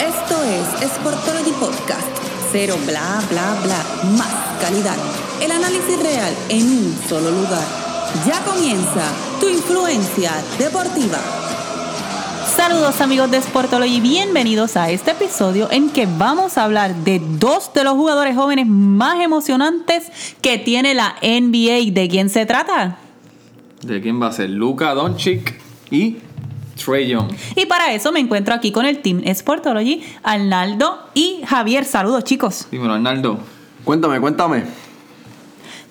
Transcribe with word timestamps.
Esto 0.00 0.42
es 0.42 0.90
Sportology 0.90 1.52
Podcast. 1.60 2.08
Cero 2.50 2.74
bla 2.84 3.22
bla 3.30 3.56
bla. 3.62 4.10
Más 4.18 4.58
calidad. 4.60 4.96
El 5.40 5.52
análisis 5.52 6.02
real 6.02 6.34
en 6.48 6.66
un 6.66 6.98
solo 7.08 7.30
lugar. 7.30 7.64
Ya 8.26 8.40
comienza 8.44 9.12
tu 9.40 9.48
influencia 9.48 10.32
deportiva. 10.58 11.18
Saludos 12.56 13.00
amigos 13.00 13.30
de 13.30 13.40
Sportology, 13.40 14.00
bienvenidos 14.00 14.76
a 14.76 14.90
este 14.90 15.12
episodio 15.12 15.68
en 15.70 15.90
que 15.90 16.06
vamos 16.06 16.58
a 16.58 16.64
hablar 16.64 16.94
de 16.96 17.20
dos 17.38 17.72
de 17.72 17.84
los 17.84 17.94
jugadores 17.94 18.36
jóvenes 18.36 18.66
más 18.66 19.20
emocionantes 19.20 20.10
que 20.40 20.58
tiene 20.58 20.94
la 20.94 21.14
NBA. 21.22 21.92
¿De 21.92 22.08
quién 22.10 22.30
se 22.30 22.46
trata? 22.46 22.98
¿De 23.82 24.00
quién 24.00 24.20
va 24.20 24.28
a 24.28 24.32
ser? 24.32 24.50
Luka 24.50 24.92
Doncic 24.94 25.60
y 25.90 26.16
Trey 26.84 27.08
Young. 27.08 27.32
Y 27.56 27.66
para 27.66 27.92
eso 27.92 28.12
me 28.12 28.20
encuentro 28.20 28.54
aquí 28.54 28.72
con 28.72 28.86
el 28.86 29.00
Team 29.00 29.22
Sportology, 29.34 30.02
Arnaldo 30.22 30.98
y 31.14 31.40
Javier. 31.46 31.84
Saludos 31.84 32.24
chicos. 32.24 32.66
Dímelo, 32.70 32.94
Arnaldo. 32.94 33.38
Cuéntame, 33.84 34.20
cuéntame. 34.20 34.64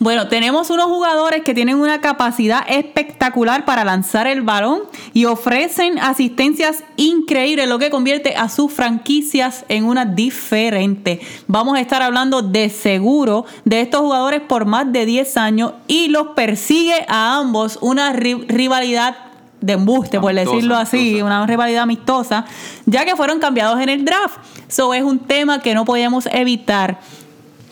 Bueno, 0.04 0.28
tenemos 0.28 0.70
unos 0.70 0.88
jugadores 0.88 1.44
que 1.44 1.54
tienen 1.54 1.78
una 1.78 2.02
capacidad 2.02 2.66
espectacular 2.68 3.64
para 3.64 3.86
lanzar 3.86 4.28
el 4.28 4.42
balón 4.42 4.82
y 5.14 5.24
ofrecen 5.24 5.98
asistencias 5.98 6.84
increíbles, 6.98 7.70
lo 7.70 7.80
que 7.80 7.90
convierte 7.90 8.36
a 8.36 8.50
sus 8.50 8.74
franquicias 8.74 9.64
en 9.70 9.86
una 9.86 10.04
diferente. 10.04 11.22
Vamos 11.48 11.78
a 11.78 11.80
estar 11.80 12.02
hablando 12.02 12.42
de 12.42 12.70
seguro 12.70 13.46
de 13.64 13.80
estos 13.80 14.02
jugadores 14.02 14.42
por 14.42 14.66
más 14.66 14.92
de 14.92 15.06
10 15.06 15.38
años 15.38 15.72
y 15.88 16.10
los 16.10 16.28
persigue 16.36 17.06
a 17.08 17.38
ambos 17.38 17.78
una 17.80 18.12
rivalidad 18.12 19.16
de 19.64 19.74
embuste, 19.74 20.20
por 20.20 20.34
decirlo 20.34 20.76
así, 20.76 21.22
una 21.22 21.46
rivalidad 21.48 21.84
amistosa, 21.84 22.46
ya 22.86 23.06
que 23.06 23.16
fueron 23.16 23.40
cambiados 23.40 23.80
en 23.80 23.88
el 23.88 24.04
draft. 24.04 24.38
Eso 24.68 24.94
es 24.94 25.04
un 25.04 25.20
tema 25.20 25.62
que 25.62 25.74
no 25.74 25.86
podíamos 25.86 26.28
evitar. 26.28 27.00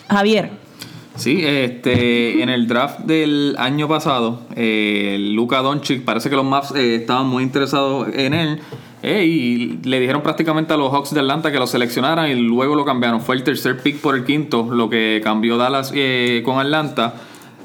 Javier, 0.09 0.52
Sí, 1.16 1.44
este, 1.45 2.42
en 2.42 2.50
el 2.50 2.67
draft 2.67 3.02
del 3.02 3.56
año 3.59 3.88
pasado, 3.89 4.42
eh, 4.56 5.17
Luka 5.20 5.61
Doncic, 5.61 6.03
parece 6.03 6.30
que 6.30 6.38
los 6.38 6.45
Mavs 6.45 6.73
eh, 6.73 6.95
estaban 6.95 7.28
muy 7.28 7.44
interesados 7.44 8.08
en 8.14 8.33
él. 8.33 8.61
Eh, 9.03 9.26
y 9.26 9.80
le 9.83 10.00
dijeron 10.00 10.22
prácticamente 10.22 10.73
a 10.73 10.78
los 10.78 10.92
Hawks 10.92 11.14
de 11.14 11.20
Atlanta 11.20 11.52
que 11.52 11.58
lo 11.58 11.67
seleccionaran 11.67 12.30
y 12.30 12.36
luego 12.36 12.76
lo 12.76 12.86
cambiaron. 12.86 13.20
Fue 13.20 13.36
el 13.36 13.44
tercer 13.44 13.81
pick 13.81 14.00
por 14.00 14.16
el 14.16 14.23
quinto, 14.23 14.67
lo 14.72 14.89
que 14.89 15.22
cambió 15.23 15.58
Dallas 15.58 15.92
eh, 15.94 16.42
con 16.45 16.59
Atlanta. 16.59 17.16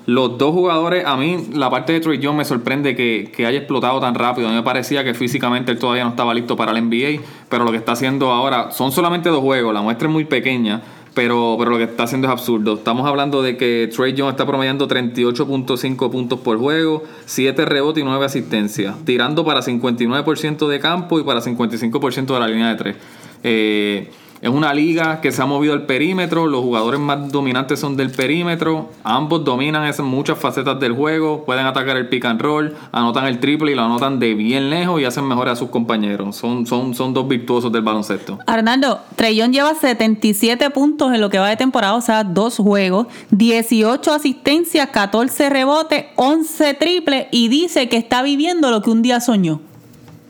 Los 0.07 0.39
dos 0.39 0.53
jugadores, 0.53 1.05
a 1.05 1.17
mí 1.17 1.49
la 1.53 1.69
parte 1.69 1.93
de 1.93 2.01
Troy 2.01 2.19
Young 2.19 2.37
me 2.37 2.45
sorprende 2.45 2.95
que, 2.95 3.33
que, 3.35 3.45
haya 3.45 3.59
explotado 3.59 4.01
tan 4.01 4.15
rápido. 4.15 4.49
A 4.49 4.51
mí 4.51 4.57
me 4.57 4.63
parecía 4.63 5.03
que 5.05 5.15
físicamente 5.15 5.73
él 5.73 5.79
todavía 5.79 6.05
no 6.05 6.11
estaba 6.11 6.33
listo 6.33 6.57
para 6.57 6.73
el 6.73 6.89
NBA, 6.89 7.23
pero 7.49 7.65
lo 7.65 7.73
que 7.73 7.79
está 7.79 7.93
haciendo 7.93 8.31
ahora 8.31 8.71
son 8.71 8.93
solamente 8.93 9.29
dos 9.29 9.41
juegos, 9.41 9.75
la 9.75 9.83
muestra 9.83 10.09
es 10.09 10.13
muy 10.13 10.25
pequeña 10.25 10.83
pero, 11.17 11.57
pero 11.59 11.71
lo 11.71 11.79
que 11.79 11.85
está 11.85 12.03
haciendo 12.03 12.29
es 12.29 12.33
absurdo. 12.33 12.75
Estamos 12.75 13.07
hablando 13.07 13.41
de 13.43 13.57
que 13.57 13.89
Trey 13.91 14.13
Young 14.13 14.29
está 14.29 14.47
promediando 14.47 14.87
38.5 14.87 16.11
puntos 16.11 16.41
por 16.41 16.59
juego, 16.59 17.05
7 17.25 17.65
rebotes 17.65 18.03
y 18.03 18.05
9 18.05 18.23
asistencias, 18.23 18.95
tirando 19.07 19.43
para 19.43 19.63
59% 19.63 20.69
de 20.69 20.79
campo 20.79 21.19
y 21.19 21.25
para 21.25 21.41
55% 21.41 22.35
de 22.35 22.39
la 22.39 22.49
línea 22.49 22.69
de 22.69 22.75
3. 22.75 22.97
Eh, 23.45 24.11
es 24.41 24.51
una 24.51 24.75
liga 24.75 25.21
que 25.21 25.33
se 25.33 25.43
ha 25.43 25.47
movido 25.47 25.73
al 25.73 25.87
perímetro, 25.87 26.47
los 26.47 26.61
jugadores 26.61 27.01
más 27.01 27.31
dominantes 27.33 27.81
son 27.81 27.97
del 27.97 28.11
perímetro, 28.11 28.91
ambos 29.03 29.45
dominan 29.45 29.87
esas 29.87 30.05
muchas 30.05 30.39
facetas 30.39 30.79
del 30.79 30.93
juego, 30.93 31.45
pueden 31.45 31.67
atacar 31.67 31.97
el 31.97 32.09
pick 32.09 32.25
and 32.27 32.41
roll, 32.41 32.75
anotan 32.93 33.27
el 33.27 33.41
triple 33.41 33.73
y 33.73 33.75
lo 33.75 33.83
anotan 33.83 34.19
de 34.19 34.35
bien 34.35 34.71
lejos 34.71 35.01
y 35.01 35.05
hacen 35.05 35.25
mejor 35.25 35.49
a 35.49 35.57
sus 35.57 35.71
compañeros. 35.71 36.37
Son, 36.37 36.67
son, 36.67 36.95
son 36.95 37.15
dos 37.15 37.27
virtuosos 37.27 37.73
del 37.73 37.83
baloncesto. 37.83 38.39
Arnaldo, 38.47 39.01
Trellón 39.17 39.53
lleva 39.53 39.75
77 39.75 40.71
puntos 40.71 41.13
en 41.15 41.21
lo 41.21 41.31
que 41.31 41.39
va 41.39 41.49
de 41.49 41.57
temporada, 41.57 41.95
o 41.95 42.01
sea, 42.01 42.25
dos 42.25 42.57
juegos, 42.57 43.07
18 43.31 44.13
asistencias, 44.13 44.89
14 44.89 45.49
rebotes, 45.51 46.07
11 46.17 46.75
triple 46.75 47.29
y 47.31 47.49
dice 47.49 47.89
que 47.89 47.97
está 47.97 48.23
viviendo 48.23 48.71
lo 48.71 48.83
que 48.83 48.91
un 48.91 49.03
día 49.03 49.21
soñó. 49.21 49.61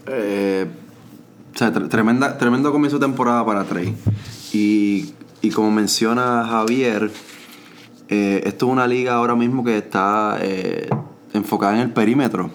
Eh 0.06 0.66
o 1.56 1.58
sea, 1.58 1.72
tremenda, 1.72 2.36
tremendo 2.36 2.70
comienzo 2.70 2.98
de 2.98 3.06
temporada 3.06 3.44
para 3.46 3.64
Trey. 3.64 3.96
Y, 4.52 5.14
como 5.54 5.70
menciona 5.70 6.44
Javier, 6.44 7.10
eh, 8.08 8.42
esto 8.44 8.66
es 8.66 8.72
una 8.72 8.86
liga 8.86 9.14
ahora 9.14 9.34
mismo 9.34 9.64
que 9.64 9.78
está 9.78 10.36
eh, 10.42 10.90
enfocada 11.32 11.76
en 11.76 11.80
el 11.80 11.90
perímetro, 11.92 12.50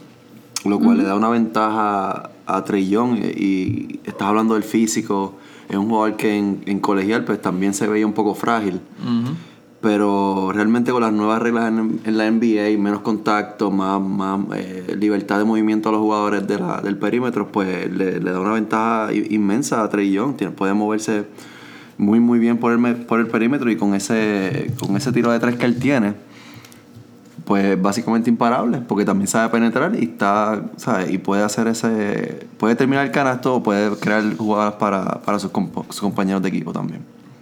lo 0.65 0.77
cual 0.79 0.97
le 0.97 1.03
da 1.03 1.15
una 1.15 1.29
ventaja 1.29 2.29
a 2.45 2.63
Trey 2.63 2.89
Young. 2.89 3.17
Y, 3.17 4.01
estás 4.03 4.27
hablando 4.27 4.53
del 4.53 4.63
físico, 4.63 5.33
es 5.67 5.77
un 5.77 5.89
jugador 5.89 6.15
que 6.15 6.37
en, 6.37 6.79
colegial 6.79 7.25
pues 7.25 7.41
también 7.41 7.73
se 7.73 7.87
veía 7.87 8.05
un 8.05 8.13
poco 8.13 8.35
frágil 8.35 8.81
pero 9.81 10.51
realmente 10.53 10.91
con 10.91 11.01
las 11.01 11.11
nuevas 11.11 11.41
reglas 11.41 11.67
en, 11.69 12.17
la 12.17 12.29
NBA, 12.29 12.77
menos 12.77 13.01
contacto, 13.01 13.71
más, 13.71 13.99
más 13.99 14.39
eh, 14.55 14.95
libertad 14.97 15.39
de 15.39 15.43
movimiento 15.43 15.89
a 15.89 15.91
los 15.91 16.01
jugadores 16.01 16.47
de 16.47 16.59
del 16.83 16.97
perímetro, 16.97 17.51
pues 17.51 17.91
le, 17.91 18.19
da 18.19 18.39
una 18.39 18.53
ventaja 18.53 19.11
inmensa 19.11 19.83
a 19.83 19.89
Trey 19.89 20.11
Young. 20.11 20.35
puede 20.55 20.73
moverse 20.75 21.25
muy 21.97 22.19
muy 22.19 22.37
bien 22.37 22.57
por 22.57 22.73
el, 22.73 22.95
por 23.05 23.19
el 23.19 23.27
perímetro 23.27 23.71
y 23.71 23.75
con 23.75 23.95
ese, 23.95 24.71
con 24.79 24.95
ese 24.97 25.11
tiro 25.11 25.31
de 25.31 25.39
tres 25.39 25.55
que 25.55 25.65
él 25.65 25.79
tiene, 25.79 26.13
pues 27.45 27.81
básicamente 27.81 28.29
imparable, 28.29 28.81
porque 28.87 29.03
también 29.03 29.27
sabe 29.27 29.49
penetrar 29.49 29.95
y 29.95 30.05
está, 30.05 30.61
¿sabes? 30.77 31.11
Y 31.11 31.17
puede 31.17 31.43
hacer 31.43 31.65
ese, 31.67 32.45
puede 32.59 32.75
terminar 32.75 33.05
el 33.05 33.11
canasto 33.11 33.55
o 33.55 33.63
puede 33.63 33.95
crear 33.97 34.35
jugadas 34.37 34.75
para, 34.75 35.21
para 35.21 35.39
sus, 35.39 35.51
sus 35.89 36.01
compañeros 36.01 36.43
de 36.43 36.49
equipo 36.49 36.71
también. 36.71 37.01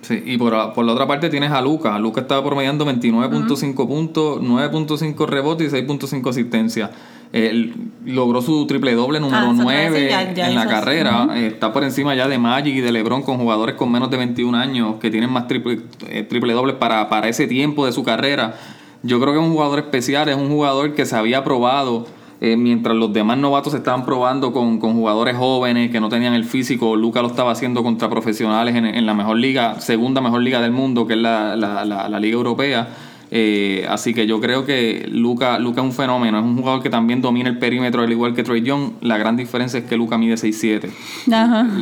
Sí, 0.10 0.24
y 0.26 0.40
por, 0.40 0.54
la 0.54 0.92
otra 0.92 1.06
parte 1.06 1.30
tienes 1.30 1.52
a 1.52 1.62
Luca. 1.62 2.00
Luca 2.00 2.22
estaba 2.22 2.44
promediando 2.44 2.84
29.5 2.84 3.88
puntos, 3.88 4.42
9.5 4.42 5.28
rebotes 5.28 5.72
y 5.72 5.76
6.5 5.76 6.30
asistencias. 6.32 6.90
Él 7.32 7.76
logró 8.04 8.42
su 8.42 8.66
triple 8.66 8.96
doble 8.96 9.20
número 9.20 9.54
9 9.54 10.12
ah, 10.12 10.24
en 10.24 10.56
la 10.56 10.66
carrera. 10.66 11.28
Está 11.36 11.72
por 11.72 11.84
encima 11.84 12.16
ya 12.16 12.28
de 12.28 12.40
Magic 12.40 12.78
y 12.78 12.82
de 12.82 12.92
LeBron 12.92 13.22
con 13.22 13.38
jugadores 13.38 13.76
con 13.76 13.92
menos 13.92 14.10
de 14.10 14.18
21 14.18 14.58
años 14.58 14.96
que 15.00 15.12
tienen 15.12 15.30
más 15.30 15.48
triple, 15.48 15.82
eh, 16.08 16.24
triple 16.24 16.54
dobles 16.54 16.78
para, 16.78 17.08
para 17.08 17.30
ese 17.30 17.46
tiempo 17.46 17.86
de 17.86 17.92
su 17.92 18.04
carrera. 18.04 18.56
Yo 19.04 19.20
creo 19.20 19.34
que 19.34 19.40
es 19.40 19.46
un 19.46 19.52
jugador 19.52 19.78
especial, 19.78 20.28
es 20.28 20.38
un 20.38 20.50
jugador 20.50 20.96
que 20.96 21.06
se 21.06 21.16
había 21.16 21.44
probado 21.44 22.08
eh, 22.42 22.56
mientras 22.56 22.96
los 22.96 23.12
demás 23.12 23.38
novatos 23.38 23.74
estaban 23.74 24.06
probando 24.06 24.54
con, 24.54 24.80
jugadores 24.80 25.36
jóvenes 25.36 25.92
que 25.92 26.00
no 26.00 26.08
tenían 26.08 26.34
el 26.34 26.46
físico, 26.46 26.96
Luca 26.96 27.22
lo 27.22 27.28
estaba 27.28 27.52
haciendo 27.52 27.84
contra 27.84 28.10
profesionales 28.10 28.76
en, 28.76 29.06
la 29.06 29.14
mejor 29.14 29.38
liga, 29.38 29.82
segunda 29.82 30.22
mejor 30.22 30.42
liga 30.42 30.62
del 30.62 30.72
mundo, 30.72 31.06
que 31.06 31.14
es 31.14 31.20
la, 31.20 31.56
la, 31.58 32.20
Liga 32.20 32.36
Europea. 32.36 32.88
Eh, 33.32 33.86
así 33.90 34.14
que 34.14 34.26
yo 34.26 34.40
creo 34.40 34.66
que 34.66 35.08
Luca, 35.12 35.60
Luca 35.60 35.82
es 35.82 35.86
un 35.86 35.94
fenómeno, 35.94 36.40
es 36.40 36.44
un 36.44 36.58
jugador 36.58 36.82
que 36.82 36.90
también 36.90 37.22
domina 37.22 37.48
el 37.48 37.60
perímetro 37.60 38.02
al 38.02 38.12
igual 38.12 38.34
que 38.34 38.44
Troy 38.44 38.62
Young. 38.62 38.94
La 39.02 39.18
gran 39.18 39.36
diferencia 39.36 39.80
es 39.80 39.86
que 39.86 39.98
Luca 39.98 40.18
mide 40.18 40.36
6'7. 40.36 40.90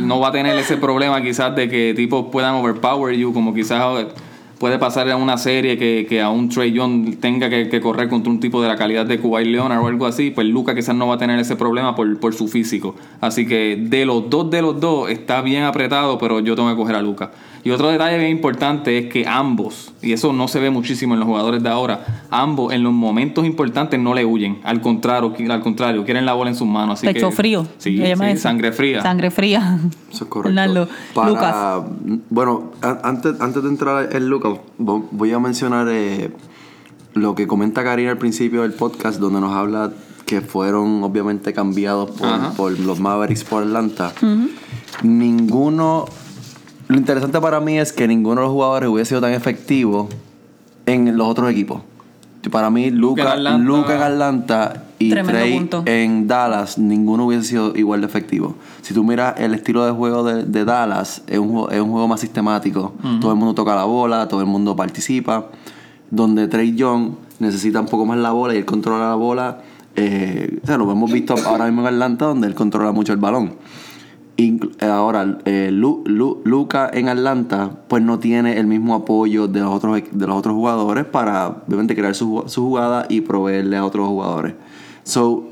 No 0.05 0.19
va 0.19 0.29
a 0.29 0.31
tener 0.31 0.57
ese 0.57 0.77
problema 0.77 1.21
quizás 1.21 1.55
de 1.55 1.69
que 1.69 1.93
tipos 1.95 2.27
puedan 2.31 2.55
overpower 2.55 3.15
you, 3.15 3.31
como 3.31 3.53
quizás 3.53 3.81
puede 4.59 4.79
pasar 4.79 5.07
en 5.09 5.17
una 5.17 5.37
serie 5.37 5.77
que, 5.77 6.05
que 6.07 6.21
a 6.21 6.29
un 6.29 6.49
Trey 6.49 6.71
Young 6.71 7.17
tenga 7.19 7.49
que, 7.49 7.81
correr 7.81 8.09
contra 8.09 8.31
un 8.31 8.39
tipo 8.39 8.61
de 8.61 8.67
la 8.67 8.75
calidad 8.75 9.05
de 9.05 9.19
Kuwait 9.19 9.47
Leonard 9.47 9.81
o 9.81 9.87
algo 9.87 10.05
así, 10.05 10.31
pues 10.31 10.47
Luca 10.47 10.73
quizás 10.73 10.95
no 10.95 11.07
va 11.07 11.15
a 11.15 11.17
tener 11.17 11.39
ese 11.39 11.55
problema 11.55 11.95
por, 11.95 12.19
por 12.19 12.33
su 12.33 12.47
físico. 12.47 12.95
Así 13.21 13.45
que 13.45 13.77
de 13.79 14.05
los 14.05 14.29
dos 14.29 14.49
de 14.49 14.61
los 14.61 14.79
dos 14.79 15.09
está 15.09 15.41
bien 15.41 15.63
apretado, 15.63 16.17
pero 16.17 16.39
yo 16.39 16.55
tengo 16.55 16.69
que 16.69 16.75
coger 16.75 16.95
a 16.95 17.01
Luca. 17.01 17.31
Y 17.63 17.69
otro 17.71 17.89
detalle 17.89 18.17
bien 18.17 18.31
importante 18.31 18.97
es 18.97 19.07
que 19.07 19.27
ambos, 19.27 19.91
y 20.01 20.13
eso 20.13 20.31
no 20.31 20.47
se 20.47 20.59
ve 20.59 20.69
muchísimo 20.69 21.15
en 21.15 21.19
los 21.19 21.27
jugadores 21.27 21.61
de 21.61 21.67
ahora, 21.67 22.23
ambos 22.29 22.71
en 22.71 22.81
los 22.81 22.93
momentos 22.93 23.45
importantes 23.45 23.99
no 23.99 24.13
le 24.13 24.23
huyen. 24.23 24.59
Al 24.63 24.79
contrario, 24.79 25.33
al 25.49 25.61
contrario 25.61 26.05
quieren 26.05 26.25
la 26.25 26.33
bola 26.33 26.49
en 26.49 26.55
sus 26.55 26.67
manos. 26.67 26.99
Así 26.99 27.07
Pecho 27.07 27.29
frío. 27.29 27.67
Sí, 27.77 28.01
sangre 28.37 28.71
fría. 28.71 29.01
Sangre 29.01 29.31
fría. 29.31 29.79
Eso 30.11 30.23
es 30.23 30.29
correcto. 30.29 30.87
Lucas. 31.25 31.83
Bueno, 32.29 32.71
antes, 32.81 33.39
antes 33.39 33.63
de 33.63 33.69
entrar 33.69 34.15
en 34.15 34.29
Lucas, 34.29 34.59
voy 34.77 35.31
a 35.31 35.39
mencionar 35.39 35.87
eh, 35.89 36.31
lo 37.13 37.35
que 37.35 37.47
comenta 37.47 37.83
Karina 37.83 38.11
al 38.11 38.17
principio 38.17 38.61
del 38.61 38.73
podcast, 38.73 39.19
donde 39.19 39.41
nos 39.41 39.53
habla 39.53 39.91
que 40.25 40.41
fueron 40.41 41.03
obviamente 41.03 41.53
cambiados 41.53 42.11
por, 42.55 42.79
los 42.79 42.99
Mavericks 42.99 43.43
por 43.43 43.63
Atlanta. 43.63 44.13
Ninguno 45.03 46.05
lo 46.87 46.95
interesante 46.95 47.41
para 47.41 47.59
mí 47.59 47.77
es 47.77 47.91
que 47.91 48.07
ninguno 48.07 48.41
de 48.41 48.47
los 48.47 48.53
jugadores 48.53 48.89
hubiese 48.89 49.09
sido 49.09 49.21
tan 49.21 49.33
efectivo 49.33 50.07
en 50.85 51.17
los 51.17 51.27
otros 51.27 51.51
equipos. 51.51 51.81
Para 52.51 52.69
mí, 52.69 52.91
Luca, 52.91 53.35
Luca 53.57 53.95
en 53.95 54.01
Atlanta 54.01 54.83
y 54.99 55.09
Trey 55.09 55.69
en 55.85 56.27
Dallas, 56.27 56.77
ninguno 56.77 57.25
hubiese 57.25 57.49
sido 57.49 57.75
igual 57.75 58.01
de 58.01 58.07
efectivo. 58.07 58.55
Si 58.81 58.93
tú 58.93 59.03
miras 59.03 59.39
el 59.39 59.53
estilo 59.53 59.85
de 59.85 59.91
juego 59.91 60.23
de, 60.23 60.65
Dallas, 60.65 61.23
es 61.27 61.39
un, 61.39 61.49
juego, 61.49 61.69
es 61.71 61.81
un 61.81 61.91
juego 61.91 62.07
más 62.07 62.21
sistemático. 62.21 62.93
Todo 63.19 63.31
el 63.31 63.37
mundo 63.37 63.53
toca 63.53 63.75
la 63.75 63.83
bola, 63.83 64.27
todo 64.27 64.39
el 64.39 64.47
mundo 64.47 64.75
participa. 64.75 65.47
Donde 66.09 66.47
Trey 66.47 66.73
Young 66.73 67.15
necesita 67.39 67.81
un 67.81 67.87
poco 67.87 68.05
más 68.05 68.17
la 68.17 68.31
bola 68.31 68.55
y 68.55 68.57
él 68.57 68.65
controla 68.65 69.09
la 69.09 69.15
bola. 69.15 69.59
Eh, 69.95 70.59
o 70.63 70.65
sea, 70.65 70.77
lo 70.77 70.89
hemos 70.91 71.11
visto 71.11 71.35
ahora 71.45 71.65
mismo 71.65 71.81
en 71.81 71.87
Atlanta, 71.87 72.25
donde 72.25 72.47
él 72.47 72.55
controla 72.55 72.91
mucho 72.91 73.11
el 73.11 73.19
balón. 73.19 73.55
Ahora, 74.81 75.39
eh, 75.45 75.71
Luca 75.71 76.89
en 76.93 77.09
Atlanta, 77.09 77.71
pues 77.87 78.03
no 78.03 78.19
tiene 78.19 78.59
el 78.59 78.67
mismo 78.67 78.93
apoyo 78.93 79.47
de 79.47 79.61
los 79.61 79.73
otros, 79.73 80.01
de 80.11 80.27
los 80.27 80.37
otros 80.37 80.53
jugadores 80.53 81.05
para, 81.05 81.47
obviamente, 81.47 81.95
crear 81.95 82.13
su, 82.13 82.43
jugada 82.47 83.07
y 83.09 83.21
proveerle 83.21 83.77
a 83.77 83.85
otros 83.85 84.07
jugadores. 84.07 84.53
So, 85.03 85.47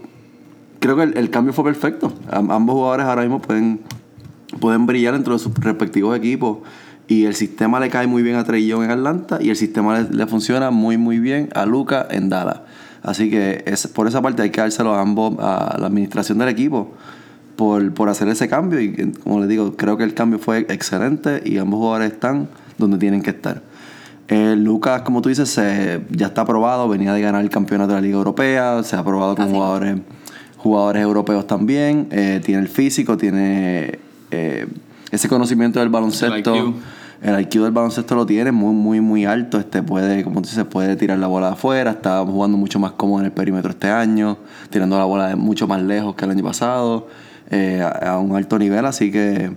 creo 0.79 0.97
que 0.97 1.03
el, 1.03 1.29
cambio 1.31 1.53
fue 1.53 1.63
perfecto. 1.63 2.13
ambos 2.29 2.75
jugadores 2.75 3.07
ahora 3.07 3.23
mismo 3.23 3.41
pueden, 3.41 3.81
pueden 4.59 4.85
brillar 4.85 5.15
entre 5.15 5.37
sus 5.39 5.53
respectivos 5.55 6.15
equipos. 6.15 6.59
Y 7.07 7.25
el 7.25 7.35
sistema 7.35 7.79
le 7.79 7.89
cae 7.89 8.07
muy 8.07 8.23
bien 8.23 8.35
a 8.35 8.43
Trey 8.43 8.71
en 8.71 8.89
Atlanta 8.89 9.37
y 9.39 9.49
el 9.51 9.55
sistema 9.55 9.99
le, 9.99 10.27
funciona 10.27 10.71
muy, 10.71 10.97
muy 10.97 11.19
bien 11.19 11.49
a 11.53 11.65
Luca 11.65 12.07
en 12.09 12.29
Dallas. 12.29 12.61
Así 13.03 13.29
que 13.29 13.63
es, 13.67 13.85
por 13.87 14.07
esa 14.07 14.23
parte 14.23 14.41
hay 14.41 14.49
que 14.49 14.61
dárselo 14.61 14.95
a 14.95 15.01
ambos, 15.01 15.35
a 15.39 15.77
la 15.79 15.87
administración 15.87 16.39
del 16.39 16.49
equipo 16.49 16.93
por, 17.55 17.93
por 17.93 18.09
hacer 18.09 18.27
ese 18.27 18.47
cambio. 18.47 18.79
Y 18.81 19.11
como 19.23 19.39
les 19.39 19.49
digo, 19.49 19.75
creo 19.75 19.97
que 19.97 20.03
el 20.03 20.13
cambio 20.13 20.39
fue 20.39 20.59
excelente 20.69 21.41
y 21.45 21.57
ambos 21.57 21.79
jugadores 21.79 22.13
están 22.13 22.49
donde 22.77 22.97
tienen 22.97 23.21
que 23.21 23.31
estar. 23.31 23.61
Eh, 24.27 24.55
Lucas, 24.57 25.03
como 25.03 25.21
tú 25.21 25.29
dices, 25.29 25.55
ya 26.09 26.27
está 26.27 26.41
aprobado, 26.41 26.89
venía 26.89 27.13
de 27.13 27.21
ganar 27.21 27.43
el 27.43 27.49
campeonato 27.49 27.89
de 27.89 27.95
la 27.95 28.01
Liga 28.01 28.17
Europea, 28.17 28.81
se 28.83 28.95
ha 28.95 28.99
aprobado 28.99 29.35
con 29.35 29.51
jugadores, 29.51 29.97
jugadores 30.57 31.03
europeos 31.03 31.45
también, 31.45 32.07
eh, 32.11 32.41
tiene 32.43 32.61
el 32.61 32.67
físico, 32.67 33.17
tiene 33.17 33.99
eh, 34.31 34.67
ese 35.11 35.29
conocimiento 35.29 35.79
del 35.79 35.89
baloncesto. 35.89 36.73
El 37.21 37.39
IQ. 37.39 37.61
del 37.61 37.71
baloncesto 37.71 38.13
lo 38.13 38.25
tiene 38.25 38.51
muy, 38.51 38.73
muy, 38.73 38.99
muy 38.99 39.25
alto. 39.25 39.57
Este 39.57 39.81
puede, 39.81 40.23
como 40.23 40.41
tú 40.41 40.49
dices, 40.49 40.65
puede 40.65 40.95
tirar 40.95 41.17
la 41.17 41.27
bola 41.27 41.47
de 41.47 41.53
afuera. 41.53 41.91
Está 41.91 42.23
jugando 42.23 42.57
mucho 42.57 42.79
más 42.79 42.91
cómodo 42.91 43.21
en 43.21 43.25
el 43.25 43.31
perímetro 43.31 43.71
este 43.71 43.89
año, 43.89 44.37
tirando 44.69 44.97
la 44.97 45.05
bola 45.05 45.29
de 45.29 45.35
mucho 45.35 45.67
más 45.67 45.81
lejos 45.81 46.15
que 46.15 46.25
el 46.25 46.31
año 46.31 46.43
pasado. 46.43 47.07
Eh, 47.51 47.81
a, 47.81 48.17
un 48.17 48.35
alto 48.35 48.57
nivel, 48.57 48.85
así 48.85 49.11
que 49.11 49.51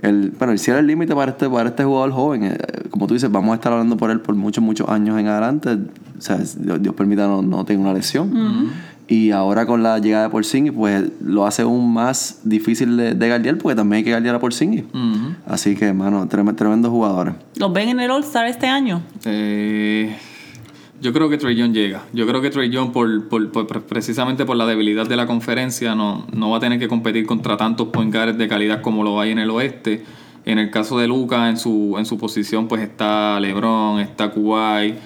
el, 0.00 0.30
bueno, 0.38 0.52
el 0.52 0.58
cielo 0.58 0.78
es 0.78 0.82
el 0.82 0.86
límite 0.86 1.14
para 1.14 1.32
este, 1.32 1.48
para 1.48 1.70
este 1.70 1.84
jugador 1.84 2.12
joven. 2.12 2.44
Eh, 2.44 2.56
como 2.90 3.06
tú 3.06 3.14
dices, 3.14 3.30
vamos 3.30 3.52
a 3.52 3.54
estar 3.56 3.72
hablando 3.72 3.96
por 3.96 4.10
él 4.10 4.20
por 4.20 4.34
muchos, 4.34 4.62
muchos 4.62 4.88
años 4.88 5.18
en 5.18 5.26
adelante. 5.26 5.70
O 6.18 6.20
sea, 6.20 6.36
Dios, 6.36 6.94
permita 6.94 7.26
no, 7.26 7.42
no 7.42 7.64
tenga 7.64 7.82
una 7.82 7.92
lesión. 7.92 8.70
Y 9.10 9.30
ahora 9.30 9.64
con 9.64 9.82
la 9.82 9.98
llegada 9.98 10.24
de 10.24 10.30
Porzingis, 10.30 10.72
pues 10.72 11.02
lo 11.24 11.46
hace 11.46 11.62
aún 11.62 11.94
más 11.94 12.40
difícil 12.44 12.96
de, 12.98 13.14
de 13.14 13.54
porque 13.54 13.74
también 13.74 13.98
hay 13.98 14.04
que 14.04 14.10
guardiar 14.10 14.34
a 14.34 14.38
Porzingis. 14.38 14.84
Así 15.46 15.74
que, 15.74 15.86
hermano, 15.86 16.28
tremendos 16.28 16.90
jugadores. 16.90 17.34
¿Los 17.56 17.72
ven 17.72 17.88
en 17.88 18.00
el 18.00 18.10
All-Star 18.10 18.46
este 18.46 18.66
año? 18.66 19.00
Eh, 19.24 20.14
yo 21.00 21.12
creo 21.12 21.28
que 21.28 21.38
Trey 21.38 21.56
Young 21.56 21.72
llega. 21.72 22.04
Yo 22.12 22.26
creo 22.26 22.40
que 22.40 22.50
Trey 22.50 22.70
Young, 22.70 22.92
por, 22.92 23.28
precisamente 23.86 24.44
por 24.44 24.56
la 24.56 24.66
debilidad 24.66 25.06
de 25.06 25.16
la 25.16 25.26
conferencia, 25.26 25.94
no, 25.94 26.26
no 26.32 26.50
va 26.50 26.56
a 26.56 26.60
tener 26.60 26.78
que 26.78 26.88
competir 26.88 27.26
contra 27.26 27.56
tantos 27.56 27.88
point 27.88 28.14
de 28.14 28.48
calidad 28.48 28.82
como 28.82 29.04
lo 29.04 29.20
hay 29.20 29.30
en 29.30 29.38
el 29.38 29.50
oeste. 29.50 30.04
En 30.44 30.58
el 30.58 30.70
caso 30.70 30.98
de 30.98 31.06
Luca, 31.06 31.48
en 31.48 31.56
su, 31.56 31.96
en 31.98 32.06
su 32.06 32.16
posición, 32.18 32.68
pues 32.68 32.82
está 32.82 33.38
LeBron, 33.38 34.00
está 34.00 34.30
Kuwait 34.30 34.96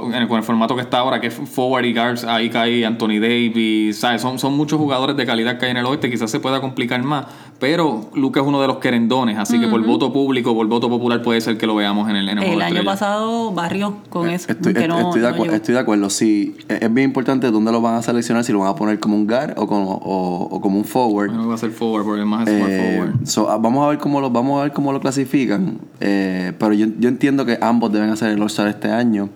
con, 0.00 0.12
el 0.14 0.42
formato 0.42 0.74
que 0.74 0.82
está 0.82 0.98
ahora, 0.98 1.20
que 1.20 1.28
es 1.28 1.34
forward 1.34 1.84
y 1.84 1.94
guards, 1.94 2.24
ahí 2.24 2.50
cae 2.50 2.84
Anthony 2.84 3.20
Davis, 3.20 3.98
¿sabes? 3.98 4.22
Son, 4.22 4.38
son 4.38 4.56
muchos 4.56 4.78
jugadores 4.78 5.16
de 5.16 5.24
calidad 5.24 5.58
que 5.58 5.66
hay 5.66 5.70
en 5.70 5.76
el 5.76 5.86
oeste, 5.86 6.10
quizás 6.10 6.30
se 6.30 6.40
pueda 6.40 6.60
complicar 6.60 7.00
más, 7.02 7.26
pero 7.60 8.10
Luca 8.14 8.40
es 8.40 8.46
uno 8.46 8.60
de 8.60 8.66
los 8.66 8.78
querendones, 8.78 9.38
así 9.38 9.60
que 9.60 9.68
por 9.68 9.84
voto 9.84 10.12
público, 10.12 10.54
por 10.54 10.66
voto 10.66 10.88
popular 10.88 11.22
puede 11.22 11.40
ser 11.40 11.56
que 11.56 11.66
lo 11.66 11.76
veamos 11.76 12.10
en 12.10 12.16
el 12.16 12.28
en 12.28 12.38
El, 12.38 12.60
año 12.60 12.82
pasado 12.84 13.52
barrio 13.52 13.98
con 14.08 14.28
eh, 14.28 14.34
eso. 14.34 14.50
Estoy, 14.50 14.72
de 14.72 15.78
acuerdo, 15.78 16.10
sí, 16.10 16.56
es 16.68 16.92
bien 16.92 17.08
importante 17.08 17.50
dónde 17.50 17.70
lo 17.70 17.80
van 17.80 17.94
a 17.94 18.02
seleccionar, 18.02 18.42
si 18.42 18.52
lo 18.52 18.60
van 18.60 18.70
a 18.70 18.74
poner 18.74 18.98
como 18.98 19.14
un 19.16 19.26
guard 19.26 19.54
o 19.56 19.66
como, 19.66 19.92
o, 19.92 20.60
como 20.60 20.78
un 20.78 20.84
forward. 20.84 21.30
No 21.30 21.46
va 21.48 21.54
a 21.54 21.58
ser 21.58 21.70
forward, 21.70 22.04
porque 22.04 22.24
más 22.24 22.48
es 22.48 22.54
eh, 22.54 22.98
forward. 22.98 23.50
Ah, 23.50 23.58
vamos 23.60 23.84
a 23.86 23.90
ver 23.90 23.98
cómo 23.98 24.20
lo, 24.20 24.30
vamos 24.30 24.58
a 24.58 24.64
ver 24.64 24.72
cómo 24.72 24.92
lo 24.92 25.00
clasifican, 25.00 25.78
eh, 26.00 26.52
pero 26.58 26.72
yo, 26.72 26.88
yo 26.98 27.08
entiendo 27.08 27.46
que 27.46 27.58
ambos 27.60 27.92
deben 27.92 28.10
hacer 28.10 28.30
el 28.30 28.42
All-Star 28.42 28.66
este 28.66 28.90
año. 28.90 29.28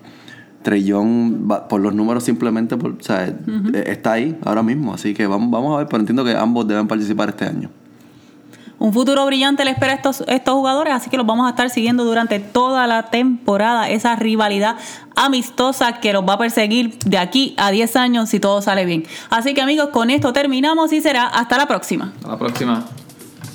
Trellón, 0.61 1.47
por 1.69 1.79
los 1.79 1.93
números 1.93 2.23
simplemente, 2.23 2.75
por, 2.77 2.91
o 2.91 3.03
sea, 3.03 3.27
eh, 3.27 3.83
está 3.87 4.13
ahí 4.13 4.37
ahora 4.45 4.63
mismo. 4.63 4.93
Así 4.93 5.13
que 5.13 5.25
vamos, 5.27 5.49
vamos 5.51 5.75
a 5.75 5.77
ver, 5.79 5.87
pero 5.87 5.99
entiendo 6.01 6.23
que 6.25 6.35
ambos 6.35 6.67
deben 6.67 6.87
participar 6.87 7.29
este 7.29 7.45
año. 7.45 7.69
Un 8.79 8.93
futuro 8.93 9.25
brillante 9.25 9.65
le 9.65 9.71
espera 9.71 9.91
a 9.91 9.95
estos, 9.95 10.23
estos 10.27 10.53
jugadores, 10.53 10.93
así 10.93 11.09
que 11.09 11.17
los 11.17 11.25
vamos 11.25 11.45
a 11.45 11.49
estar 11.49 11.69
siguiendo 11.69 12.05
durante 12.05 12.39
toda 12.39 12.87
la 12.87 13.03
temporada. 13.09 13.89
Esa 13.89 14.15
rivalidad 14.15 14.77
amistosa 15.17 15.99
que 15.99 16.13
los 16.13 16.23
va 16.23 16.33
a 16.33 16.37
perseguir 16.37 16.97
de 16.99 17.17
aquí 17.17 17.55
a 17.57 17.71
10 17.71 17.95
años 17.97 18.29
si 18.29 18.39
todo 18.39 18.61
sale 18.61 18.85
bien. 18.85 19.05
Así 19.29 19.53
que 19.53 19.61
amigos, 19.61 19.89
con 19.89 20.09
esto 20.09 20.31
terminamos 20.31 20.93
y 20.93 21.01
será 21.01 21.27
hasta 21.27 21.57
la 21.57 21.67
próxima. 21.67 22.13
Hasta 22.15 22.29
la 22.29 22.37
próxima. 22.37 22.85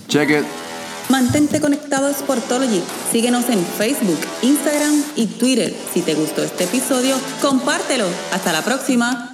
Check 0.09 0.31
it. 0.31 0.64
Mantente 1.09 1.61
conectado 1.61 2.07
a 2.07 2.13
Sportology. 2.13 2.83
Síguenos 3.13 3.49
en 3.51 3.65
Facebook, 3.65 4.19
Instagram 4.43 5.03
y 5.17 5.27
Twitter. 5.27 5.75
Si 5.93 6.01
te 6.01 6.15
gustó 6.15 6.43
este 6.43 6.65
episodio, 6.65 7.17
compártelo. 7.43 8.07
Hasta 8.33 8.53
la 8.53 8.63
próxima. 8.63 9.34